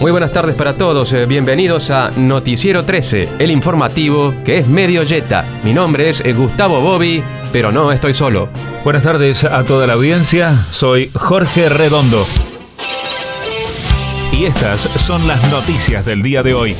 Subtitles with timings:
[0.00, 5.02] Muy buenas tardes para todos, eh, bienvenidos a Noticiero 13, el informativo que es medio
[5.02, 5.44] yeta.
[5.62, 7.22] Mi nombre es eh, Gustavo Bobby,
[7.52, 8.48] pero no estoy solo.
[8.82, 12.26] Buenas tardes a toda la audiencia, soy Jorge Redondo.
[14.32, 16.74] Y estas son las noticias del día de hoy.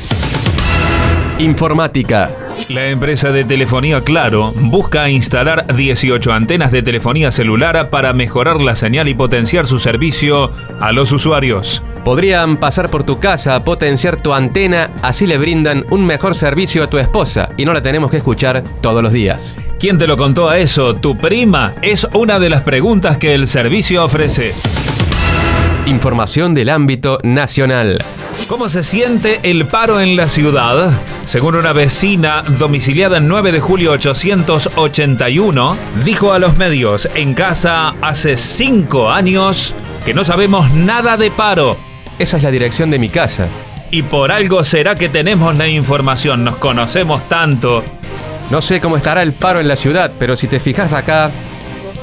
[1.41, 2.29] Informática.
[2.69, 8.75] La empresa de telefonía Claro busca instalar 18 antenas de telefonía celular para mejorar la
[8.75, 11.81] señal y potenciar su servicio a los usuarios.
[12.03, 16.83] Podrían pasar por tu casa a potenciar tu antena, así le brindan un mejor servicio
[16.83, 19.55] a tu esposa y no la tenemos que escuchar todos los días.
[19.79, 20.95] ¿Quién te lo contó a eso?
[20.95, 21.73] ¿Tu prima?
[21.81, 24.51] Es una de las preguntas que el servicio ofrece.
[25.85, 28.03] Información del ámbito nacional.
[28.47, 30.91] ¿Cómo se siente el paro en la ciudad?
[31.25, 37.93] Según una vecina domiciliada en 9 de julio 881, dijo a los medios en casa
[38.01, 41.90] hace 5 años que no sabemos nada de paro.
[42.21, 43.47] Esa es la dirección de mi casa.
[43.89, 47.83] Y por algo será que tenemos la información, nos conocemos tanto.
[48.51, 51.31] No sé cómo estará el paro en la ciudad, pero si te fijas acá,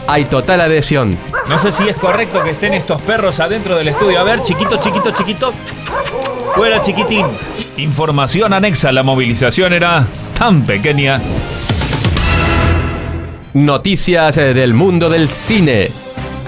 [0.08, 1.16] hay total adhesión.
[1.48, 4.18] No sé si es correcto que estén estos perros adentro del estudio.
[4.18, 5.52] A ver, chiquito, chiquito, chiquito.
[6.56, 7.24] Fuera, chiquitín.
[7.76, 8.90] Información anexa.
[8.90, 10.04] La movilización era
[10.36, 11.20] tan pequeña.
[13.54, 15.92] Noticias eh, del mundo del cine.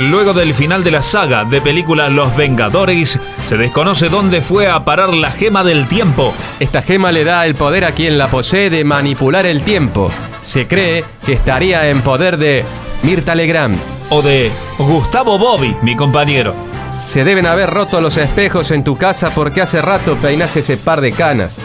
[0.00, 4.82] Luego del final de la saga de película Los Vengadores, se desconoce dónde fue a
[4.82, 6.32] parar la gema del tiempo.
[6.58, 10.10] Esta gema le da el poder a quien la posee de manipular el tiempo.
[10.40, 12.64] Se cree que estaría en poder de
[13.02, 13.78] Mirta Legrand.
[14.08, 16.54] O de Gustavo Bobby, mi compañero.
[16.98, 21.02] Se deben haber roto los espejos en tu casa porque hace rato peinas ese par
[21.02, 21.58] de canas.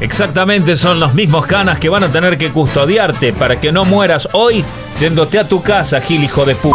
[0.00, 4.28] Exactamente, son los mismos canas que van a tener que custodiarte para que no mueras
[4.32, 4.64] hoy
[4.98, 6.74] yéndote a tu casa, Gil hijo de pu.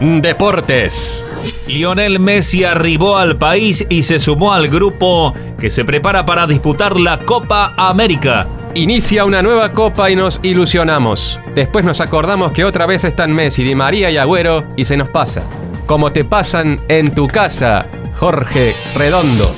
[0.00, 1.24] Deportes.
[1.66, 7.00] Lionel Messi arribó al país y se sumó al grupo que se prepara para disputar
[7.00, 8.46] la Copa América.
[8.74, 11.40] Inicia una nueva copa y nos ilusionamos.
[11.54, 15.08] Después nos acordamos que otra vez están Messi, Di María y Agüero y se nos
[15.08, 15.42] pasa.
[15.86, 17.86] Como te pasan en tu casa,
[18.18, 19.56] Jorge Redondo.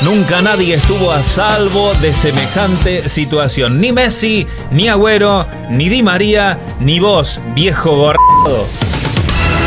[0.00, 3.80] Nunca nadie estuvo a salvo de semejante situación.
[3.80, 8.22] Ni Messi, ni Agüero, ni Di María, ni vos, viejo gordo.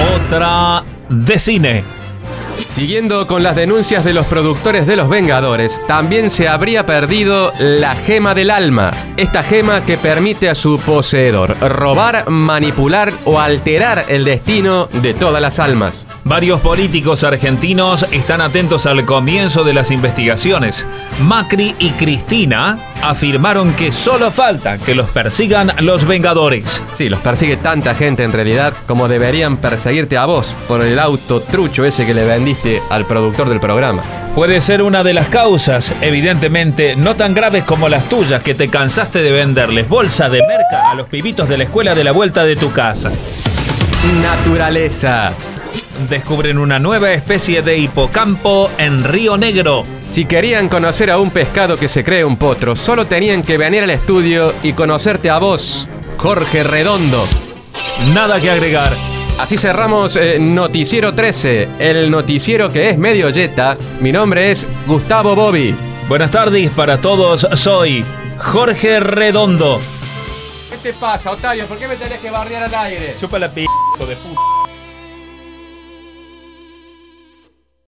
[0.04, 1.84] Otra de cine.
[2.54, 7.96] Siguiendo con las denuncias de los productores de Los Vengadores, también se habría perdido la
[7.96, 8.92] gema del alma.
[9.18, 15.42] Esta gema que permite a su poseedor robar, manipular o alterar el destino de todas
[15.42, 16.06] las almas.
[16.24, 20.86] Varios políticos argentinos están atentos al comienzo de las investigaciones.
[21.22, 26.82] Macri y Cristina afirmaron que solo falta que los persigan los Vengadores.
[26.94, 31.42] Sí, los persigue tanta gente en realidad como deberían perseguirte a vos por el auto
[31.42, 34.04] trucho ese que le vendiste al productor del programa.
[34.36, 38.68] Puede ser una de las causas, evidentemente no tan graves como las tuyas, que te
[38.68, 42.44] cansaste de venderles bolsa de merca a los pibitos de la escuela de la vuelta
[42.44, 43.10] de tu casa.
[44.22, 45.32] Naturaleza.
[46.10, 49.86] Descubren una nueva especie de hipocampo en Río Negro.
[50.04, 53.84] Si querían conocer a un pescado que se cree un potro, solo tenían que venir
[53.84, 55.88] al estudio y conocerte a vos,
[56.18, 57.26] Jorge Redondo.
[58.14, 58.92] Nada que agregar.
[59.38, 63.78] Así cerramos eh, Noticiero 13, el noticiero que es medio yeta.
[64.00, 65.76] Mi nombre es Gustavo Bobby.
[66.08, 68.06] Buenas tardes para todos, soy
[68.38, 69.82] Jorge Redondo.
[70.70, 71.66] ¿Qué te pasa, Octavio?
[71.66, 73.16] ¿Por qué me tenés que bardear al aire?
[73.20, 73.66] Chupa la p...
[74.08, 74.55] de puta.